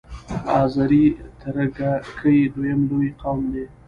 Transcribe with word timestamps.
آذری 0.61 1.05
ترکګي 1.41 2.39
دویم 2.53 2.79
لوی 2.89 3.09
قوم 3.21 3.39
دی. 3.53 3.63